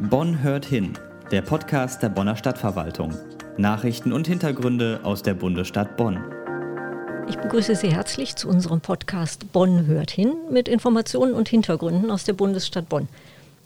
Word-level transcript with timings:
Bonn 0.00 0.44
hört 0.44 0.64
hin, 0.64 0.92
der 1.32 1.42
Podcast 1.42 2.04
der 2.04 2.08
Bonner 2.08 2.36
Stadtverwaltung. 2.36 3.12
Nachrichten 3.56 4.12
und 4.12 4.28
Hintergründe 4.28 5.00
aus 5.02 5.24
der 5.24 5.34
Bundesstadt 5.34 5.96
Bonn. 5.96 6.20
Ich 7.28 7.36
begrüße 7.36 7.74
Sie 7.74 7.92
herzlich 7.92 8.36
zu 8.36 8.48
unserem 8.48 8.80
Podcast 8.80 9.50
Bonn 9.52 9.86
hört 9.86 10.12
hin 10.12 10.34
mit 10.52 10.68
Informationen 10.68 11.34
und 11.34 11.48
Hintergründen 11.48 12.12
aus 12.12 12.22
der 12.22 12.34
Bundesstadt 12.34 12.88
Bonn. 12.88 13.08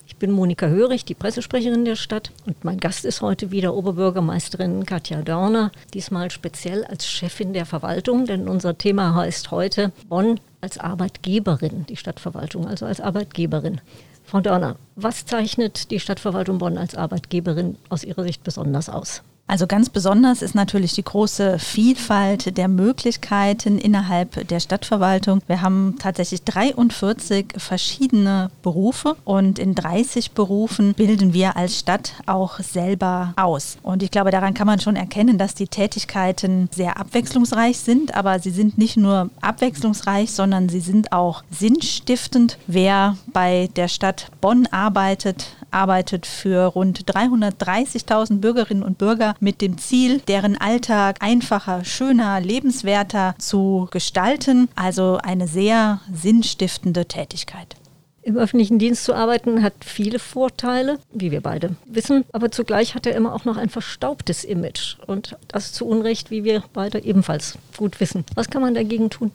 Ich 0.07 0.17
bin 0.17 0.31
Monika 0.31 0.69
Hörig, 0.69 1.05
die 1.05 1.15
Pressesprecherin 1.15 1.85
der 1.85 1.97
Stadt 1.97 2.33
und 2.47 2.65
mein 2.65 2.81
Gast 2.81 3.05
ist 3.05 3.21
heute 3.21 3.51
wieder 3.51 3.75
Oberbürgermeisterin 3.75 4.87
Katja 4.87 5.21
Dörner, 5.21 5.71
diesmal 5.93 6.31
speziell 6.31 6.87
als 6.87 7.07
Chefin 7.07 7.53
der 7.53 7.67
Verwaltung, 7.67 8.25
denn 8.25 8.49
unser 8.49 8.79
Thema 8.79 9.15
heißt 9.15 9.51
heute 9.51 9.93
Bonn 10.09 10.41
als 10.63 10.79
Arbeitgeberin, 10.79 11.85
die 11.91 11.97
Stadtverwaltung 11.97 12.67
also 12.67 12.87
als 12.87 13.03
Arbeitgeberin. 13.03 13.83
Frau 14.33 14.41
Dörner, 14.41 14.77
was 14.97 15.27
zeichnet 15.27 15.91
die 15.91 16.01
Stadtverwaltung 16.01 16.57
Bonn 16.57 16.79
als 16.79 16.95
Arbeitgeberin 16.95 17.77
aus 17.91 18.03
Ihrer 18.03 18.23
Sicht 18.23 18.43
besonders 18.43 18.89
aus? 18.89 19.23
Also 19.47 19.67
ganz 19.67 19.91
besonders 19.91 20.41
ist 20.41 20.55
natürlich 20.55 20.95
die 20.95 21.05
große 21.05 21.59
Vielfalt 21.59 22.57
der 22.57 22.69
Möglichkeiten 22.69 23.77
innerhalb 23.77 24.49
der 24.49 24.61
Stadtverwaltung. 24.61 25.43
Wir 25.47 25.61
haben 25.61 25.97
tatsächlich 25.99 26.43
43 26.45 27.55
verschiedene 27.59 28.51
Berufe 28.63 29.15
und 29.25 29.59
in 29.59 29.75
30 29.75 30.31
Berufen 30.31 30.95
bilden 30.95 31.35
wir 31.35 31.57
als 31.57 31.79
Stadt 31.79 32.15
auch 32.25 32.61
selber 32.61 33.35
aus. 33.37 33.77
Und 33.83 34.03
ich 34.03 34.11
glaube, 34.11 34.31
daran 34.31 34.55
kann 34.55 34.67
man 34.67 34.81
schon 34.81 34.97
erkennen, 34.97 35.37
dass 35.37 35.55
die 35.55 35.69
Tätigkeiten 35.69 36.71
sehr 36.75 36.99
abwechslungsreich 36.99 37.79
sind, 37.79 38.15
aber 38.15 38.39
sie 38.39 38.51
sind 38.51 38.79
nicht 38.79 38.97
nur 38.97 39.29
abwechslungsreich, 39.43 40.33
sondern 40.33 40.71
sie 40.71 40.81
sind 40.81 41.13
auch 41.13 41.45
sinnstiftend. 41.51 42.57
Wer 42.67 43.19
bei 43.35 43.69
der 43.77 43.89
Stadt 43.89 44.29
Bonn 44.41 44.67
arbeitet, 44.69 45.47
arbeitet 45.73 46.27
für 46.27 46.67
rund 46.67 47.05
330.000 47.05 48.41
Bürgerinnen 48.41 48.83
und 48.83 48.99
Bürger 48.99 49.35
mit 49.41 49.61
dem 49.61 49.79
Ziel, 49.79 50.21
deren 50.29 50.57
Alltag 50.57 51.17
einfacher, 51.21 51.85
schöner, 51.85 52.41
lebenswerter 52.41 53.35
zu 53.39 53.89
gestalten. 53.91 54.69
Also 54.77 55.19
eine 55.23 55.49
sehr 55.49 56.01
sinnstiftende 56.13 57.07
Tätigkeit. 57.07 57.77
Im 58.25 58.37
öffentlichen 58.37 58.79
Dienst 58.79 59.03
zu 59.03 59.15
arbeiten 59.15 59.65
hat 59.65 59.75
viele 59.85 60.21
Vorteile, 60.21 61.01
wie 61.13 61.33
wir 61.33 61.41
beide 61.41 61.75
wissen, 61.87 62.25
aber 62.33 62.53
zugleich 62.53 62.95
hat 62.95 63.05
er 63.05 63.17
immer 63.17 63.35
auch 63.35 63.45
noch 63.45 63.57
ein 63.57 63.69
verstaubtes 63.69 64.45
Image 64.45 64.97
und 65.09 65.37
das 65.49 65.73
zu 65.73 65.87
Unrecht, 65.87 66.31
wie 66.31 66.45
wir 66.45 66.63
beide 66.73 67.03
ebenfalls 67.03 67.59
gut 67.77 67.99
wissen. 67.99 68.25
Was 68.37 68.49
kann 68.49 68.63
man 68.63 68.75
dagegen 68.75 69.11
tun? 69.11 69.33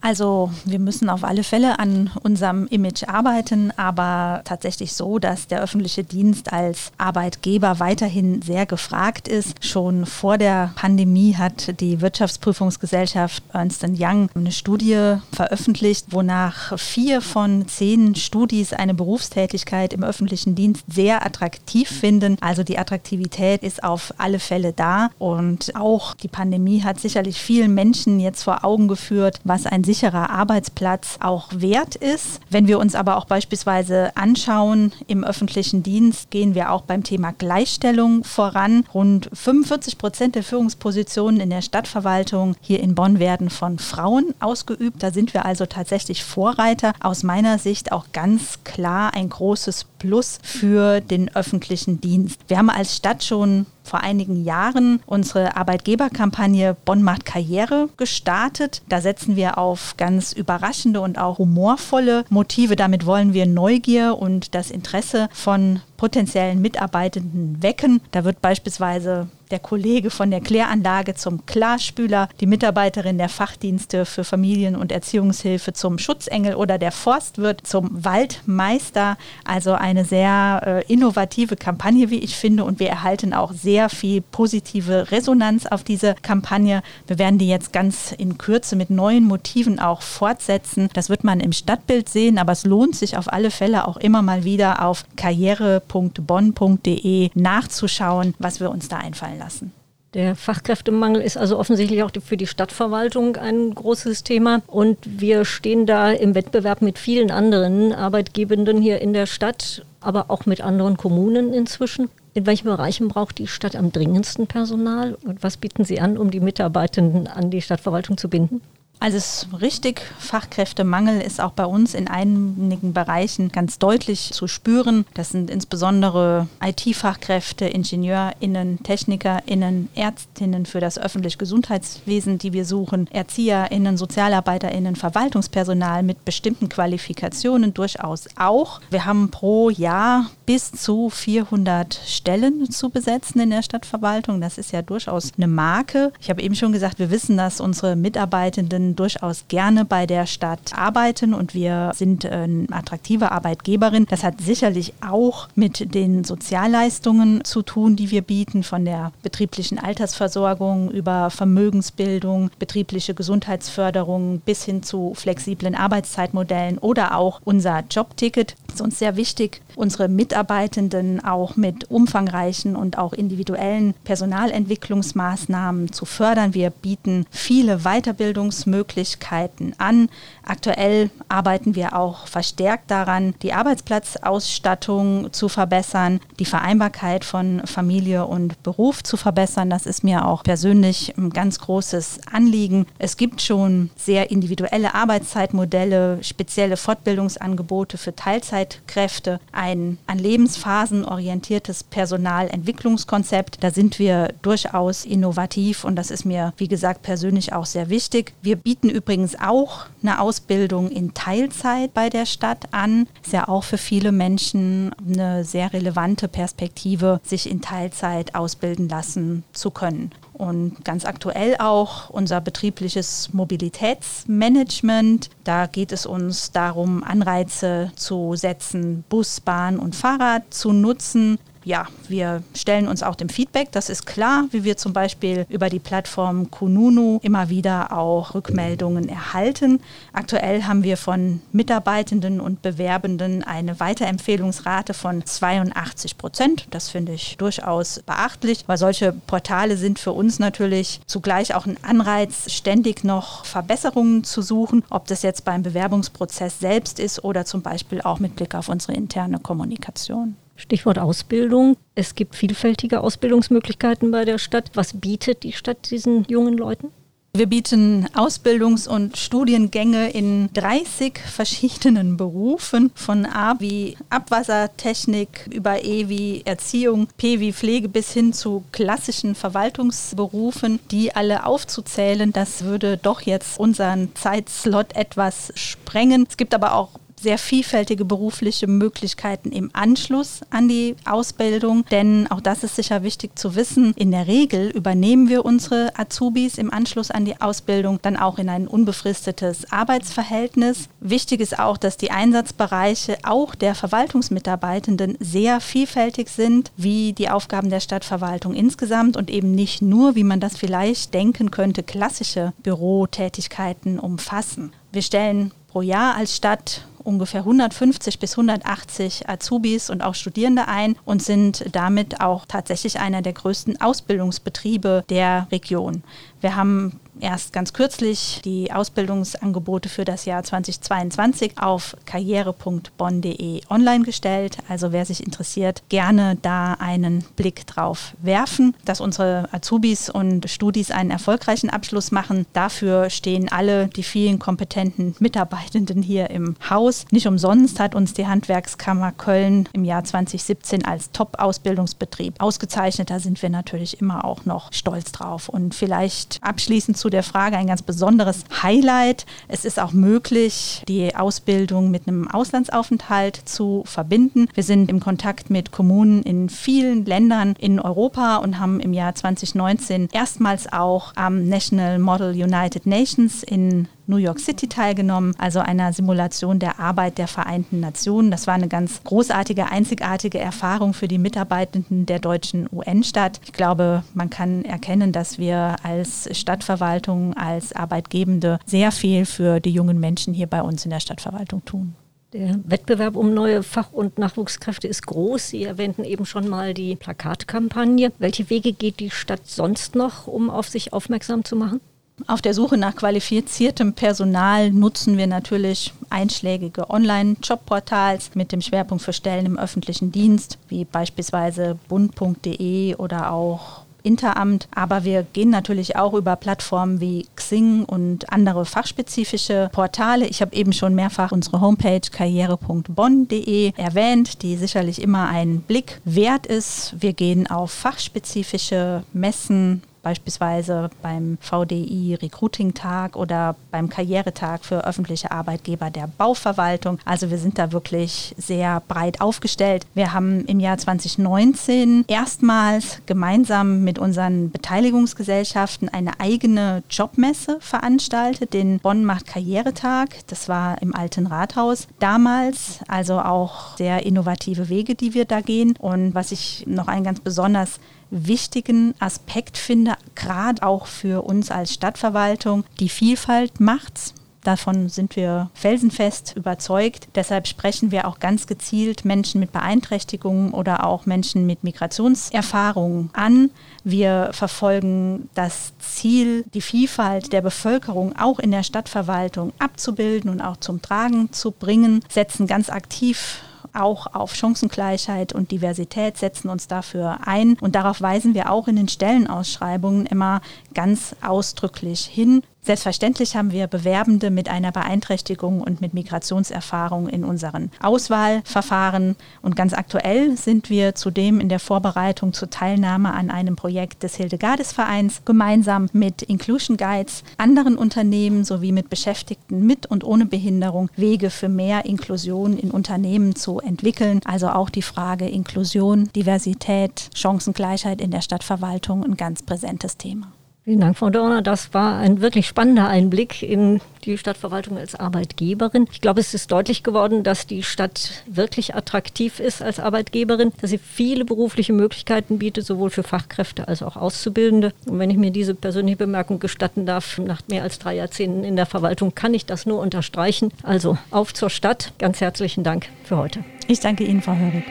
Also 0.00 0.50
wir 0.64 0.78
müssen 0.78 1.10
auf 1.10 1.24
alle 1.24 1.42
Fälle 1.42 1.78
an 1.78 2.10
unserem 2.22 2.66
Image 2.68 3.04
arbeiten, 3.04 3.72
aber 3.76 4.42
tatsächlich 4.44 4.92
so, 4.92 5.18
dass 5.18 5.48
der 5.48 5.60
öffentliche 5.60 6.04
Dienst 6.04 6.52
als 6.52 6.92
Arbeitgeber 6.98 7.80
weiterhin 7.80 8.40
sehr 8.42 8.64
gefragt 8.64 9.26
ist. 9.28 9.64
Schon 9.64 10.06
vor 10.06 10.38
der 10.38 10.72
Pandemie 10.76 11.34
hat 11.34 11.80
die 11.80 12.00
Wirtschaftsprüfungsgesellschaft 12.00 13.42
Ernst 13.52 13.84
Young 13.98 14.28
eine 14.34 14.52
Studie 14.52 15.16
veröffentlicht, 15.32 16.06
wonach 16.10 16.78
vier 16.78 17.20
von 17.20 17.66
zehn 17.66 18.14
Studis 18.14 18.72
eine 18.72 18.94
Berufstätigkeit 18.94 19.92
im 19.92 20.04
öffentlichen 20.04 20.54
Dienst 20.54 20.84
sehr 20.88 21.24
attraktiv 21.26 21.88
finden. 21.88 22.36
Also 22.40 22.62
die 22.62 22.78
Attraktivität 22.78 23.62
ist 23.62 23.82
auf 23.82 24.14
alle 24.18 24.38
Fälle 24.38 24.72
da 24.72 25.10
und 25.18 25.74
auch 25.74 26.14
die 26.14 26.28
Pandemie 26.28 26.82
hat 26.82 27.00
sicherlich 27.00 27.38
vielen 27.40 27.74
Menschen 27.74 28.20
jetzt 28.20 28.42
vor 28.42 28.64
Augen 28.64 28.88
geführt, 28.88 29.40
was 29.44 29.66
ein 29.66 29.84
sicherer 29.88 30.28
Arbeitsplatz 30.28 31.16
auch 31.20 31.48
wert 31.50 31.94
ist. 31.94 32.40
Wenn 32.50 32.68
wir 32.68 32.78
uns 32.78 32.94
aber 32.94 33.16
auch 33.16 33.24
beispielsweise 33.24 34.14
anschauen, 34.16 34.92
im 35.06 35.24
öffentlichen 35.24 35.82
Dienst 35.82 36.30
gehen 36.30 36.54
wir 36.54 36.72
auch 36.72 36.82
beim 36.82 37.04
Thema 37.04 37.32
Gleichstellung 37.32 38.22
voran. 38.22 38.84
Rund 38.92 39.30
45 39.32 39.96
Prozent 39.96 40.34
der 40.34 40.42
Führungspositionen 40.42 41.40
in 41.40 41.48
der 41.48 41.62
Stadtverwaltung 41.62 42.54
hier 42.60 42.80
in 42.80 42.94
Bonn 42.94 43.18
werden 43.18 43.48
von 43.48 43.78
Frauen 43.78 44.34
ausgeübt. 44.40 45.02
Da 45.02 45.10
sind 45.10 45.32
wir 45.32 45.46
also 45.46 45.64
tatsächlich 45.64 46.22
Vorreiter. 46.22 46.92
Aus 47.00 47.22
meiner 47.22 47.58
Sicht 47.58 47.90
auch 47.90 48.12
ganz 48.12 48.58
klar 48.64 49.14
ein 49.14 49.30
großes 49.30 49.84
Plus 49.98 50.38
für 50.42 51.00
den 51.00 51.34
öffentlichen 51.34 52.00
Dienst. 52.00 52.40
Wir 52.48 52.58
haben 52.58 52.70
als 52.70 52.96
Stadt 52.96 53.24
schon 53.24 53.66
vor 53.82 54.00
einigen 54.00 54.44
Jahren 54.44 55.00
unsere 55.06 55.56
Arbeitgeberkampagne 55.56 56.76
Bonn 56.84 57.02
macht 57.02 57.24
Karriere 57.24 57.88
gestartet. 57.96 58.82
Da 58.88 59.00
setzen 59.00 59.34
wir 59.34 59.58
auf 59.58 59.94
ganz 59.96 60.32
überraschende 60.32 61.00
und 61.00 61.18
auch 61.18 61.38
humorvolle 61.38 62.24
Motive. 62.28 62.76
Damit 62.76 63.06
wollen 63.06 63.32
wir 63.32 63.46
Neugier 63.46 64.18
und 64.18 64.54
das 64.54 64.70
Interesse 64.70 65.28
von 65.32 65.80
potenziellen 65.96 66.60
Mitarbeitenden 66.60 67.62
wecken. 67.62 68.00
Da 68.10 68.24
wird 68.24 68.40
beispielsweise 68.40 69.28
der 69.48 69.58
Kollege 69.58 70.10
von 70.10 70.30
der 70.30 70.40
Kläranlage 70.40 71.14
zum 71.14 71.46
Klarspüler, 71.46 72.28
die 72.40 72.46
Mitarbeiterin 72.46 73.18
der 73.18 73.28
Fachdienste 73.28 74.04
für 74.04 74.24
Familien- 74.24 74.76
und 74.76 74.92
Erziehungshilfe 74.92 75.72
zum 75.72 75.98
Schutzengel 75.98 76.54
oder 76.54 76.78
der 76.78 76.92
Forstwirt 76.92 77.66
zum 77.66 78.04
Waldmeister. 78.04 79.16
Also 79.44 79.72
eine 79.72 80.04
sehr 80.04 80.62
äh, 80.64 80.92
innovative 80.92 81.56
Kampagne, 81.56 82.10
wie 82.10 82.18
ich 82.18 82.36
finde. 82.36 82.64
Und 82.64 82.80
wir 82.80 82.88
erhalten 82.88 83.32
auch 83.32 83.52
sehr 83.52 83.88
viel 83.88 84.20
positive 84.20 85.10
Resonanz 85.10 85.66
auf 85.66 85.84
diese 85.84 86.14
Kampagne. 86.22 86.82
Wir 87.06 87.18
werden 87.18 87.38
die 87.38 87.48
jetzt 87.48 87.72
ganz 87.72 88.12
in 88.12 88.38
Kürze 88.38 88.76
mit 88.76 88.90
neuen 88.90 89.24
Motiven 89.24 89.78
auch 89.78 90.02
fortsetzen. 90.02 90.88
Das 90.94 91.08
wird 91.08 91.24
man 91.24 91.40
im 91.40 91.52
Stadtbild 91.52 92.08
sehen, 92.08 92.38
aber 92.38 92.52
es 92.52 92.64
lohnt 92.64 92.96
sich 92.96 93.16
auf 93.16 93.32
alle 93.32 93.50
Fälle 93.50 93.86
auch 93.86 93.96
immer 93.96 94.22
mal 94.22 94.44
wieder 94.44 94.84
auf 94.84 95.04
Karriere 95.16 95.78
www.bonn.de 95.88 97.30
nachzuschauen, 97.34 98.34
was 98.38 98.60
wir 98.60 98.70
uns 98.70 98.88
da 98.88 98.96
einfallen 98.98 99.37
lassen. 99.38 99.72
Der 100.14 100.36
Fachkräftemangel 100.36 101.20
ist 101.20 101.36
also 101.36 101.58
offensichtlich 101.58 102.02
auch 102.02 102.10
für 102.24 102.38
die 102.38 102.46
Stadtverwaltung 102.46 103.36
ein 103.36 103.74
großes 103.74 104.24
Thema. 104.24 104.62
Und 104.66 104.96
wir 105.04 105.44
stehen 105.44 105.84
da 105.84 106.10
im 106.10 106.34
Wettbewerb 106.34 106.80
mit 106.80 106.98
vielen 106.98 107.30
anderen 107.30 107.92
Arbeitgebenden 107.92 108.80
hier 108.80 109.02
in 109.02 109.12
der 109.12 109.26
Stadt, 109.26 109.84
aber 110.00 110.30
auch 110.30 110.46
mit 110.46 110.62
anderen 110.62 110.96
Kommunen 110.96 111.52
inzwischen. 111.52 112.08
In 112.32 112.46
welchen 112.46 112.68
Bereichen 112.68 113.08
braucht 113.08 113.36
die 113.36 113.48
Stadt 113.48 113.76
am 113.76 113.92
dringendsten 113.92 114.46
Personal 114.46 115.18
und 115.26 115.42
was 115.42 115.58
bieten 115.58 115.84
Sie 115.84 116.00
an, 116.00 116.16
um 116.16 116.30
die 116.30 116.40
Mitarbeitenden 116.40 117.26
an 117.26 117.50
die 117.50 117.60
Stadtverwaltung 117.60 118.16
zu 118.16 118.30
binden? 118.30 118.62
Also 119.00 119.46
richtig, 119.56 120.02
Fachkräftemangel 120.18 121.20
ist 121.20 121.40
auch 121.40 121.52
bei 121.52 121.66
uns 121.66 121.94
in 121.94 122.08
einigen 122.08 122.92
Bereichen 122.92 123.50
ganz 123.52 123.78
deutlich 123.78 124.32
zu 124.32 124.48
spüren. 124.48 125.06
Das 125.14 125.30
sind 125.30 125.50
insbesondere 125.50 126.48
IT-Fachkräfte, 126.60 127.66
IngenieurInnen, 127.66 128.82
TechnikerInnen, 128.82 129.88
ÄrztInnen 129.94 130.66
für 130.66 130.80
das 130.80 130.98
öffentliche 130.98 131.38
Gesundheitswesen, 131.38 132.38
die 132.38 132.52
wir 132.52 132.64
suchen, 132.64 133.08
ErzieherInnen, 133.12 133.96
SozialarbeiterInnen, 133.96 134.96
Verwaltungspersonal 134.96 136.02
mit 136.02 136.24
bestimmten 136.24 136.68
Qualifikationen 136.68 137.74
durchaus 137.74 138.26
auch. 138.36 138.80
Wir 138.90 139.04
haben 139.04 139.30
pro 139.30 139.70
Jahr 139.70 140.26
bis 140.44 140.72
zu 140.72 141.10
400 141.10 142.00
Stellen 142.06 142.68
zu 142.70 142.90
besetzen 142.90 143.38
in 143.40 143.50
der 143.50 143.62
Stadtverwaltung. 143.62 144.40
Das 144.40 144.58
ist 144.58 144.72
ja 144.72 144.82
durchaus 144.82 145.32
eine 145.36 145.46
Marke. 145.46 146.12
Ich 146.20 146.30
habe 146.30 146.42
eben 146.42 146.54
schon 146.54 146.72
gesagt, 146.72 146.98
wir 146.98 147.10
wissen, 147.10 147.36
dass 147.36 147.60
unsere 147.60 147.94
Mitarbeitenden 147.96 148.87
durchaus 148.96 149.44
gerne 149.48 149.84
bei 149.84 150.06
der 150.06 150.26
Stadt 150.26 150.72
arbeiten 150.76 151.34
und 151.34 151.54
wir 151.54 151.92
sind 151.94 152.24
eine 152.24 152.66
attraktive 152.70 153.32
Arbeitgeberin. 153.32 154.06
Das 154.08 154.24
hat 154.24 154.40
sicherlich 154.40 154.92
auch 155.00 155.48
mit 155.54 155.94
den 155.94 156.24
Sozialleistungen 156.24 157.44
zu 157.44 157.62
tun, 157.62 157.96
die 157.96 158.10
wir 158.10 158.22
bieten, 158.22 158.62
von 158.62 158.84
der 158.84 159.12
betrieblichen 159.22 159.78
Altersversorgung 159.78 160.90
über 160.90 161.30
Vermögensbildung, 161.30 162.50
betriebliche 162.58 163.14
Gesundheitsförderung 163.14 164.40
bis 164.40 164.64
hin 164.64 164.82
zu 164.82 165.12
flexiblen 165.14 165.74
Arbeitszeitmodellen 165.74 166.78
oder 166.78 167.16
auch 167.16 167.40
unser 167.44 167.84
Jobticket. 167.90 168.56
Das 168.66 168.76
ist 168.76 168.80
uns 168.80 168.98
sehr 168.98 169.16
wichtig, 169.16 169.62
unsere 169.76 170.08
Mitarbeitenden 170.08 171.24
auch 171.24 171.56
mit 171.56 171.90
umfangreichen 171.90 172.76
und 172.76 172.98
auch 172.98 173.12
individuellen 173.12 173.94
Personalentwicklungsmaßnahmen 174.04 175.92
zu 175.92 176.04
fördern. 176.04 176.54
Wir 176.54 176.70
bieten 176.70 177.26
viele 177.30 177.78
Weiterbildungsmöglichkeiten 177.78 178.77
Möglichkeiten 178.78 179.72
an. 179.78 180.08
Aktuell 180.44 181.10
arbeiten 181.28 181.74
wir 181.74 181.96
auch 181.96 182.28
verstärkt 182.28 182.90
daran, 182.90 183.34
die 183.42 183.52
Arbeitsplatzausstattung 183.52 185.32
zu 185.32 185.48
verbessern, 185.48 186.20
die 186.38 186.44
Vereinbarkeit 186.44 187.24
von 187.24 187.62
Familie 187.66 188.24
und 188.26 188.62
Beruf 188.62 189.02
zu 189.02 189.16
verbessern. 189.16 189.68
Das 189.68 189.84
ist 189.84 190.04
mir 190.04 190.26
auch 190.26 190.44
persönlich 190.44 191.14
ein 191.18 191.30
ganz 191.30 191.58
großes 191.58 192.20
Anliegen. 192.30 192.86
Es 192.98 193.16
gibt 193.16 193.42
schon 193.42 193.90
sehr 193.96 194.30
individuelle 194.30 194.94
Arbeitszeitmodelle, 194.94 196.22
spezielle 196.22 196.76
Fortbildungsangebote 196.76 197.98
für 197.98 198.14
Teilzeitkräfte, 198.14 199.40
ein 199.50 199.98
an 200.06 200.18
Lebensphasen 200.18 201.04
orientiertes 201.04 201.82
Personalentwicklungskonzept. 201.82 203.56
Da 203.60 203.70
sind 203.70 203.98
wir 203.98 204.34
durchaus 204.42 205.04
innovativ 205.04 205.84
und 205.84 205.96
das 205.96 206.12
ist 206.12 206.24
mir, 206.24 206.52
wie 206.56 206.68
gesagt, 206.68 207.02
persönlich 207.02 207.52
auch 207.52 207.66
sehr 207.66 207.88
wichtig. 207.88 208.34
Wir 208.42 208.56
bieten 208.68 208.90
übrigens 208.90 209.34
auch 209.40 209.86
eine 210.02 210.20
Ausbildung 210.20 210.90
in 210.90 211.14
Teilzeit 211.14 211.94
bei 211.94 212.10
der 212.10 212.26
Stadt 212.26 212.68
an. 212.72 213.08
Ist 213.24 213.32
ja 213.32 213.48
auch 213.48 213.64
für 213.64 213.78
viele 213.78 214.12
Menschen 214.12 214.94
eine 215.08 215.42
sehr 215.42 215.72
relevante 215.72 216.28
Perspektive, 216.28 217.18
sich 217.22 217.50
in 217.50 217.62
Teilzeit 217.62 218.34
ausbilden 218.34 218.90
lassen 218.90 219.42
zu 219.54 219.70
können. 219.70 220.10
Und 220.34 220.84
ganz 220.84 221.06
aktuell 221.06 221.56
auch 221.58 222.10
unser 222.10 222.42
betriebliches 222.42 223.30
Mobilitätsmanagement. 223.32 225.30
Da 225.44 225.64
geht 225.66 225.90
es 225.90 226.04
uns 226.04 226.52
darum, 226.52 227.02
Anreize 227.02 227.90
zu 227.96 228.34
setzen, 228.36 229.02
Bus, 229.08 229.40
Bahn 229.40 229.78
und 229.78 229.96
Fahrrad 229.96 230.42
zu 230.52 230.74
nutzen, 230.74 231.38
ja, 231.68 231.86
wir 232.08 232.42
stellen 232.54 232.88
uns 232.88 233.02
auch 233.02 233.14
dem 233.14 233.28
Feedback, 233.28 233.70
das 233.72 233.90
ist 233.90 234.06
klar, 234.06 234.46
wie 234.52 234.64
wir 234.64 234.78
zum 234.78 234.94
Beispiel 234.94 235.44
über 235.50 235.68
die 235.68 235.78
Plattform 235.78 236.50
Kununu 236.50 237.20
immer 237.22 237.50
wieder 237.50 237.92
auch 237.92 238.34
Rückmeldungen 238.34 239.10
erhalten. 239.10 239.80
Aktuell 240.14 240.62
haben 240.62 240.82
wir 240.82 240.96
von 240.96 241.42
Mitarbeitenden 241.52 242.40
und 242.40 242.62
Bewerbenden 242.62 243.44
eine 243.44 243.78
Weiterempfehlungsrate 243.80 244.94
von 244.94 245.26
82 245.26 246.16
Prozent. 246.16 246.66
Das 246.70 246.88
finde 246.88 247.12
ich 247.12 247.36
durchaus 247.36 248.00
beachtlich, 248.06 248.64
weil 248.66 248.78
solche 248.78 249.12
Portale 249.12 249.76
sind 249.76 249.98
für 249.98 250.12
uns 250.12 250.38
natürlich 250.38 251.02
zugleich 251.04 251.54
auch 251.54 251.66
ein 251.66 251.76
Anreiz, 251.84 252.50
ständig 252.50 253.04
noch 253.04 253.44
Verbesserungen 253.44 254.24
zu 254.24 254.40
suchen, 254.40 254.84
ob 254.88 255.06
das 255.06 255.20
jetzt 255.20 255.44
beim 255.44 255.62
Bewerbungsprozess 255.62 256.60
selbst 256.60 256.98
ist 256.98 257.22
oder 257.24 257.44
zum 257.44 257.60
Beispiel 257.60 258.00
auch 258.00 258.20
mit 258.20 258.36
Blick 258.36 258.54
auf 258.54 258.70
unsere 258.70 258.94
interne 258.94 259.38
Kommunikation. 259.38 260.34
Stichwort 260.58 260.98
Ausbildung. 260.98 261.76
Es 261.94 262.14
gibt 262.14 262.34
vielfältige 262.34 263.00
Ausbildungsmöglichkeiten 263.00 264.10
bei 264.10 264.24
der 264.24 264.38
Stadt. 264.38 264.72
Was 264.74 265.00
bietet 265.00 265.44
die 265.44 265.52
Stadt 265.52 265.90
diesen 265.90 266.24
jungen 266.24 266.58
Leuten? 266.58 266.90
Wir 267.34 267.46
bieten 267.46 268.08
Ausbildungs- 268.14 268.88
und 268.88 269.16
Studiengänge 269.16 270.10
in 270.10 270.50
30 270.54 271.20
verschiedenen 271.20 272.16
Berufen, 272.16 272.90
von 272.96 273.26
A 273.26 273.60
wie 273.60 273.96
Abwassertechnik 274.10 275.48
über 275.52 275.84
E 275.84 276.08
wie 276.08 276.42
Erziehung, 276.44 277.06
P 277.16 277.38
wie 277.38 277.52
Pflege 277.52 277.88
bis 277.88 278.12
hin 278.12 278.32
zu 278.32 278.64
klassischen 278.72 279.36
Verwaltungsberufen, 279.36 280.80
die 280.90 281.14
alle 281.14 281.46
aufzuzählen. 281.46 282.32
Das 282.32 282.64
würde 282.64 282.96
doch 282.96 283.20
jetzt 283.20 283.60
unseren 283.60 284.12
Zeitslot 284.16 284.96
etwas 284.96 285.52
sprengen. 285.54 286.26
Es 286.28 286.38
gibt 286.38 286.54
aber 286.54 286.74
auch 286.74 286.97
sehr 287.20 287.38
vielfältige 287.38 288.04
berufliche 288.04 288.66
Möglichkeiten 288.66 289.50
im 289.50 289.70
Anschluss 289.72 290.40
an 290.50 290.68
die 290.68 290.96
Ausbildung, 291.04 291.84
denn 291.90 292.26
auch 292.30 292.40
das 292.40 292.64
ist 292.64 292.76
sicher 292.76 293.02
wichtig 293.02 293.38
zu 293.38 293.54
wissen. 293.54 293.92
In 293.94 294.10
der 294.10 294.26
Regel 294.26 294.70
übernehmen 294.70 295.28
wir 295.28 295.44
unsere 295.44 295.92
Azubis 295.96 296.58
im 296.58 296.72
Anschluss 296.72 297.10
an 297.10 297.24
die 297.24 297.40
Ausbildung 297.40 297.98
dann 298.02 298.16
auch 298.16 298.38
in 298.38 298.48
ein 298.48 298.68
unbefristetes 298.68 299.70
Arbeitsverhältnis. 299.72 300.88
Wichtig 301.00 301.40
ist 301.40 301.58
auch, 301.58 301.76
dass 301.76 301.96
die 301.96 302.10
Einsatzbereiche 302.10 303.18
auch 303.22 303.54
der 303.54 303.74
Verwaltungsmitarbeitenden 303.74 305.16
sehr 305.20 305.60
vielfältig 305.60 306.28
sind, 306.28 306.72
wie 306.76 307.12
die 307.12 307.30
Aufgaben 307.30 307.70
der 307.70 307.80
Stadtverwaltung 307.80 308.54
insgesamt 308.54 309.16
und 309.16 309.30
eben 309.30 309.52
nicht 309.52 309.82
nur, 309.82 310.14
wie 310.14 310.24
man 310.24 310.40
das 310.40 310.56
vielleicht 310.56 311.14
denken 311.14 311.50
könnte, 311.50 311.82
klassische 311.82 312.52
Bürotätigkeiten 312.62 313.98
umfassen. 313.98 314.72
Wir 314.92 315.02
stellen 315.02 315.52
pro 315.68 315.82
Jahr 315.82 316.16
als 316.16 316.34
Stadt 316.34 316.86
ungefähr 317.08 317.40
150 317.40 318.18
bis 318.18 318.32
180 318.32 319.28
Azubis 319.28 319.88
und 319.88 320.02
auch 320.02 320.14
Studierende 320.14 320.68
ein 320.68 320.94
und 321.06 321.22
sind 321.22 321.64
damit 321.72 322.20
auch 322.20 322.44
tatsächlich 322.46 323.00
einer 323.00 323.22
der 323.22 323.32
größten 323.32 323.80
Ausbildungsbetriebe 323.80 325.04
der 325.08 325.48
Region. 325.50 326.04
Wir 326.42 326.54
haben 326.54 327.00
erst 327.20 327.52
ganz 327.52 327.72
kürzlich 327.72 328.40
die 328.44 328.72
Ausbildungsangebote 328.72 329.88
für 329.88 330.04
das 330.04 330.24
Jahr 330.24 330.42
2022 330.42 331.52
auf 331.60 331.96
karriere.bonn.de 332.06 333.62
online 333.68 334.04
gestellt. 334.04 334.58
Also 334.68 334.92
wer 334.92 335.04
sich 335.04 335.24
interessiert, 335.24 335.82
gerne 335.88 336.36
da 336.40 336.74
einen 336.74 337.24
Blick 337.36 337.66
drauf 337.66 338.14
werfen, 338.20 338.74
dass 338.84 339.00
unsere 339.00 339.48
Azubis 339.52 340.10
und 340.10 340.48
Studis 340.48 340.90
einen 340.90 341.10
erfolgreichen 341.10 341.70
Abschluss 341.70 342.10
machen. 342.10 342.46
Dafür 342.52 343.10
stehen 343.10 343.50
alle 343.50 343.88
die 343.88 344.02
vielen 344.02 344.38
kompetenten 344.38 345.14
Mitarbeitenden 345.18 346.02
hier 346.02 346.30
im 346.30 346.56
Haus. 346.68 347.04
Nicht 347.10 347.26
umsonst 347.26 347.80
hat 347.80 347.94
uns 347.94 348.12
die 348.12 348.26
Handwerkskammer 348.26 349.12
Köln 349.12 349.68
im 349.72 349.84
Jahr 349.84 350.04
2017 350.04 350.84
als 350.84 351.10
Top-Ausbildungsbetrieb 351.12 352.40
ausgezeichnet. 352.40 353.10
Da 353.10 353.18
sind 353.18 353.40
wir 353.42 353.50
natürlich 353.50 354.00
immer 354.00 354.24
auch 354.24 354.44
noch 354.44 354.72
stolz 354.72 355.12
drauf. 355.12 355.48
Und 355.48 355.74
vielleicht 355.74 355.98
vielleicht 355.98 356.42
abschließend 356.42 356.96
zu 356.96 357.07
der 357.10 357.22
Frage 357.22 357.56
ein 357.56 357.66
ganz 357.66 357.82
besonderes 357.82 358.44
Highlight. 358.62 359.26
Es 359.48 359.64
ist 359.64 359.80
auch 359.80 359.92
möglich, 359.92 360.82
die 360.88 361.14
Ausbildung 361.14 361.90
mit 361.90 362.06
einem 362.06 362.28
Auslandsaufenthalt 362.28 363.36
zu 363.36 363.82
verbinden. 363.86 364.48
Wir 364.54 364.62
sind 364.62 364.90
im 364.90 365.00
Kontakt 365.00 365.50
mit 365.50 365.72
Kommunen 365.72 366.22
in 366.22 366.48
vielen 366.48 367.04
Ländern 367.04 367.54
in 367.58 367.80
Europa 367.80 368.36
und 368.36 368.58
haben 368.58 368.80
im 368.80 368.92
Jahr 368.92 369.14
2019 369.14 370.08
erstmals 370.12 370.72
auch 370.72 371.12
am 371.16 371.48
National 371.48 371.98
Model 371.98 372.30
United 372.30 372.86
Nations 372.86 373.42
in 373.42 373.88
New 374.08 374.16
York 374.16 374.40
City 374.40 374.68
teilgenommen, 374.68 375.34
also 375.38 375.60
einer 375.60 375.92
Simulation 375.92 376.58
der 376.58 376.80
Arbeit 376.80 377.18
der 377.18 377.28
Vereinten 377.28 377.80
Nationen. 377.80 378.30
Das 378.30 378.46
war 378.46 378.54
eine 378.54 378.68
ganz 378.68 379.04
großartige, 379.04 379.70
einzigartige 379.70 380.38
Erfahrung 380.38 380.94
für 380.94 381.08
die 381.08 381.18
Mitarbeitenden 381.18 382.06
der 382.06 382.18
deutschen 382.18 382.68
UN-Stadt. 382.72 383.40
Ich 383.44 383.52
glaube, 383.52 384.02
man 384.14 384.30
kann 384.30 384.64
erkennen, 384.64 385.12
dass 385.12 385.38
wir 385.38 385.76
als 385.82 386.28
Stadtverwaltung, 386.36 387.34
als 387.34 387.74
Arbeitgebende 387.74 388.58
sehr 388.64 388.92
viel 388.92 389.26
für 389.26 389.60
die 389.60 389.70
jungen 389.70 390.00
Menschen 390.00 390.32
hier 390.32 390.46
bei 390.46 390.62
uns 390.62 390.84
in 390.84 390.90
der 390.90 391.00
Stadtverwaltung 391.00 391.64
tun. 391.64 391.94
Der 392.34 392.58
Wettbewerb 392.64 393.16
um 393.16 393.32
neue 393.32 393.62
Fach- 393.62 393.92
und 393.92 394.18
Nachwuchskräfte 394.18 394.86
ist 394.86 395.06
groß. 395.06 395.48
Sie 395.48 395.64
erwähnten 395.64 396.04
eben 396.04 396.26
schon 396.26 396.46
mal 396.46 396.74
die 396.74 396.94
Plakatkampagne. 396.94 398.12
Welche 398.18 398.50
Wege 398.50 398.72
geht 398.72 399.00
die 399.00 399.10
Stadt 399.10 399.46
sonst 399.46 399.94
noch, 399.94 400.26
um 400.26 400.50
auf 400.50 400.68
sich 400.68 400.92
aufmerksam 400.92 401.44
zu 401.44 401.56
machen? 401.56 401.80
Auf 402.26 402.42
der 402.42 402.54
Suche 402.54 402.76
nach 402.76 402.96
qualifiziertem 402.96 403.94
Personal 403.94 404.70
nutzen 404.70 405.16
wir 405.16 405.26
natürlich 405.26 405.92
einschlägige 406.10 406.90
Online-Jobportals 406.90 408.34
mit 408.34 408.52
dem 408.52 408.60
Schwerpunkt 408.60 409.04
für 409.04 409.12
Stellen 409.12 409.46
im 409.46 409.58
öffentlichen 409.58 410.12
Dienst, 410.12 410.58
wie 410.68 410.84
beispielsweise 410.84 411.78
bund.de 411.88 412.96
oder 412.96 413.32
auch 413.32 413.82
Interamt, 414.02 414.68
aber 414.74 415.04
wir 415.04 415.22
gehen 415.22 415.50
natürlich 415.50 415.96
auch 415.96 416.14
über 416.14 416.36
Plattformen 416.36 417.00
wie 417.00 417.26
Xing 417.34 417.84
und 417.84 418.32
andere 418.32 418.64
fachspezifische 418.64 419.68
Portale. 419.72 420.26
Ich 420.26 420.40
habe 420.40 420.54
eben 420.54 420.72
schon 420.72 420.94
mehrfach 420.94 421.32
unsere 421.32 421.60
Homepage 421.60 422.00
karriere.bonn.de 422.10 423.72
erwähnt, 423.76 424.42
die 424.42 424.56
sicherlich 424.56 425.02
immer 425.02 425.28
einen 425.28 425.62
Blick 425.62 426.00
wert 426.04 426.46
ist. 426.46 426.94
Wir 426.98 427.12
gehen 427.12 427.48
auf 427.48 427.72
fachspezifische 427.72 429.02
Messen, 429.12 429.82
beispielsweise 430.08 430.88
beim 431.02 431.36
VDI 431.42 432.16
Recruiting 432.22 432.72
Tag 432.72 433.14
oder 433.14 433.56
beim 433.70 433.90
Karrieretag 433.90 434.64
für 434.64 434.86
öffentliche 434.86 435.30
Arbeitgeber 435.32 435.90
der 435.90 436.08
Bauverwaltung. 436.16 436.98
Also 437.04 437.30
wir 437.30 437.36
sind 437.36 437.58
da 437.58 437.72
wirklich 437.72 438.34
sehr 438.38 438.80
breit 438.88 439.20
aufgestellt. 439.20 439.84
Wir 439.92 440.14
haben 440.14 440.46
im 440.46 440.60
Jahr 440.60 440.78
2019 440.78 442.06
erstmals 442.08 443.02
gemeinsam 443.04 443.84
mit 443.84 443.98
unseren 443.98 444.50
Beteiligungsgesellschaften 444.50 445.90
eine 445.90 446.18
eigene 446.20 446.82
Jobmesse 446.88 447.58
veranstaltet, 447.60 448.54
den 448.54 448.78
Bonn 448.78 449.04
macht 449.04 449.26
Karrieretag. 449.26 450.08
Das 450.28 450.48
war 450.48 450.80
im 450.80 450.94
Alten 450.94 451.26
Rathaus 451.26 451.86
damals, 451.98 452.78
also 452.88 453.20
auch 453.20 453.76
sehr 453.76 454.06
innovative 454.06 454.70
Wege, 454.70 454.94
die 454.94 455.12
wir 455.12 455.26
da 455.26 455.42
gehen. 455.42 455.74
Und 455.78 456.14
was 456.14 456.32
ich 456.32 456.64
noch 456.66 456.88
ein 456.88 457.04
ganz 457.04 457.20
besonders 457.20 457.78
wichtigen 458.10 458.94
Aspekt 458.98 459.58
finde, 459.58 459.96
gerade 460.14 460.62
auch 460.62 460.86
für 460.86 461.24
uns 461.24 461.50
als 461.50 461.74
Stadtverwaltung. 461.74 462.64
Die 462.80 462.88
Vielfalt 462.88 463.60
macht's. 463.60 464.14
Davon 464.44 464.88
sind 464.88 465.16
wir 465.16 465.50
felsenfest 465.52 466.34
überzeugt. 466.36 467.08
Deshalb 467.14 467.46
sprechen 467.46 467.90
wir 467.90 468.08
auch 468.08 468.18
ganz 468.18 468.46
gezielt 468.46 469.04
Menschen 469.04 469.40
mit 469.40 469.52
Beeinträchtigungen 469.52 470.52
oder 470.52 470.86
auch 470.86 471.06
Menschen 471.06 471.44
mit 471.44 471.64
Migrationserfahrungen 471.64 473.10
an. 473.12 473.50
Wir 473.84 474.30
verfolgen 474.32 475.28
das 475.34 475.72
Ziel, 475.80 476.44
die 476.54 476.62
Vielfalt 476.62 477.32
der 477.32 477.42
Bevölkerung 477.42 478.16
auch 478.16 478.38
in 478.38 478.50
der 478.50 478.62
Stadtverwaltung 478.62 479.52
abzubilden 479.58 480.30
und 480.30 480.40
auch 480.40 480.56
zum 480.56 480.80
Tragen 480.80 481.32
zu 481.32 481.50
bringen, 481.50 482.00
setzen 482.08 482.46
ganz 482.46 482.70
aktiv 482.70 483.42
auch 483.80 484.14
auf 484.14 484.34
Chancengleichheit 484.34 485.32
und 485.32 485.50
Diversität, 485.50 486.16
setzen 486.16 486.48
uns 486.48 486.68
dafür 486.68 487.18
ein 487.26 487.56
und 487.60 487.74
darauf 487.74 488.00
weisen 488.00 488.34
wir 488.34 488.50
auch 488.50 488.68
in 488.68 488.76
den 488.76 488.88
Stellenausschreibungen 488.88 490.06
immer 490.06 490.40
ganz 490.74 491.14
ausdrücklich 491.22 492.04
hin. 492.04 492.42
Selbstverständlich 492.60 493.34
haben 493.34 493.50
wir 493.50 493.66
Bewerbende 493.66 494.30
mit 494.30 494.50
einer 494.50 494.72
Beeinträchtigung 494.72 495.62
und 495.62 495.80
mit 495.80 495.94
Migrationserfahrung 495.94 497.08
in 497.08 497.24
unseren 497.24 497.70
Auswahlverfahren. 497.80 499.16
Und 499.40 499.56
ganz 499.56 499.72
aktuell 499.72 500.36
sind 500.36 500.68
wir 500.68 500.94
zudem 500.94 501.40
in 501.40 501.48
der 501.48 501.60
Vorbereitung 501.60 502.34
zur 502.34 502.50
Teilnahme 502.50 503.14
an 503.14 503.30
einem 503.30 503.56
Projekt 503.56 504.02
des 504.02 504.16
Hildegardes 504.16 504.72
Vereins 504.72 505.22
gemeinsam 505.24 505.88
mit 505.94 506.20
Inclusion 506.20 506.76
Guides, 506.76 507.24
anderen 507.38 507.78
Unternehmen 507.78 508.44
sowie 508.44 508.72
mit 508.72 508.90
Beschäftigten 508.90 509.64
mit 509.64 509.86
und 509.86 510.04
ohne 510.04 510.26
Behinderung 510.26 510.90
Wege 510.94 511.30
für 511.30 511.48
mehr 511.48 511.86
Inklusion 511.86 512.58
in 512.58 512.70
Unternehmen 512.70 513.34
zu 513.34 513.60
entwickeln. 513.60 514.20
Also 514.26 514.48
auch 514.48 514.68
die 514.68 514.82
Frage 514.82 515.26
Inklusion, 515.26 516.10
Diversität, 516.14 517.08
Chancengleichheit 517.14 518.02
in 518.02 518.10
der 518.10 518.20
Stadtverwaltung 518.20 519.04
ein 519.04 519.16
ganz 519.16 519.42
präsentes 519.42 519.96
Thema. 519.96 520.32
Vielen 520.68 520.80
Dank, 520.80 520.98
Frau 520.98 521.08
Dorner. 521.08 521.40
Das 521.40 521.72
war 521.72 521.96
ein 521.96 522.20
wirklich 522.20 522.46
spannender 522.46 522.88
Einblick 522.88 523.42
in 523.42 523.80
die 524.04 524.18
Stadtverwaltung 524.18 524.76
als 524.76 524.94
Arbeitgeberin. 524.94 525.88
Ich 525.90 526.02
glaube, 526.02 526.20
es 526.20 526.34
ist 526.34 526.52
deutlich 526.52 526.82
geworden, 526.82 527.22
dass 527.22 527.46
die 527.46 527.62
Stadt 527.62 528.22
wirklich 528.26 528.74
attraktiv 528.74 529.40
ist 529.40 529.62
als 529.62 529.80
Arbeitgeberin, 529.80 530.52
dass 530.60 530.68
sie 530.68 530.76
viele 530.76 531.24
berufliche 531.24 531.72
Möglichkeiten 531.72 532.38
bietet, 532.38 532.66
sowohl 532.66 532.90
für 532.90 533.02
Fachkräfte 533.02 533.66
als 533.66 533.82
auch 533.82 533.96
Auszubildende. 533.96 534.74
Und 534.84 534.98
wenn 534.98 535.08
ich 535.08 535.16
mir 535.16 535.30
diese 535.30 535.54
persönliche 535.54 535.96
Bemerkung 535.96 536.38
gestatten 536.38 536.84
darf, 536.84 537.16
nach 537.16 537.40
mehr 537.48 537.62
als 537.62 537.78
drei 537.78 537.94
Jahrzehnten 537.94 538.44
in 538.44 538.54
der 538.54 538.66
Verwaltung 538.66 539.14
kann 539.14 539.32
ich 539.32 539.46
das 539.46 539.64
nur 539.64 539.80
unterstreichen. 539.80 540.52
Also 540.64 540.98
auf 541.10 541.32
zur 541.32 541.48
Stadt. 541.48 541.94
Ganz 541.98 542.20
herzlichen 542.20 542.62
Dank 542.62 542.90
für 543.04 543.16
heute. 543.16 543.42
Ich 543.68 543.80
danke 543.80 544.04
Ihnen, 544.04 544.20
Frau 544.20 544.36
Hörig. 544.36 544.64